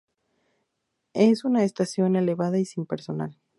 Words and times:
Es 1.13 1.45
una 1.45 1.63
estación 1.63 2.15
elevada 2.15 2.57
y 2.57 2.65
sin 2.65 2.87
personal. 2.87 3.37